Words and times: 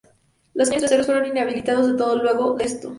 Los 0.55 0.69
cañones 0.69 0.89
traseros 0.89 1.05
fueron 1.05 1.27
inhabilitados 1.27 1.85
del 1.85 1.95
todo 1.95 2.23
luego 2.23 2.55
de 2.55 2.63
esto. 2.65 2.89